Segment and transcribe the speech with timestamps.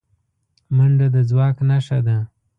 [0.75, 2.17] منډه د ځواک نښه ده